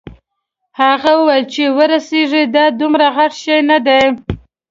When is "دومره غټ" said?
2.79-3.31